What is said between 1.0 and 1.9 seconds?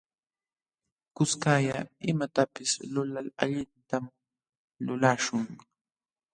Kuskalla